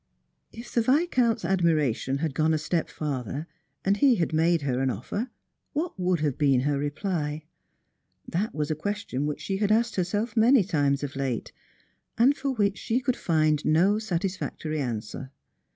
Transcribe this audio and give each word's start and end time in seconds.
If 0.51 0.71
the 0.73 0.81
Viscount's 0.81 1.45
admiration 1.45 2.17
had 2.25 2.33
gone 2.33 2.55
a 2.55 2.57
step 2.57 2.89
farther, 2.89 3.45
and 3.85 3.97
he 3.97 4.15
had 4.15 4.33
made 4.33 4.63
her 4.63 4.81
an 4.81 4.89
offer, 4.89 5.29
what 5.73 5.99
would 5.99 6.21
have 6.21 6.39
been 6.39 6.61
her 6.61 6.79
reply? 6.79 7.43
That 8.27 8.55
was 8.55 8.71
a 8.71 8.75
question 8.75 9.27
which 9.27 9.41
she 9.41 9.57
had 9.57 9.71
asked 9.71 9.97
herself 9.97 10.35
many 10.35 10.63
times 10.63 11.03
of 11.03 11.15
late, 11.15 11.51
and 12.17 12.35
for 12.35 12.49
which 12.49 12.79
she 12.79 12.99
could 12.99 13.15
find 13.15 13.63
no 13.63 13.99
satisfactory 13.99 14.81
answer. 14.81 15.29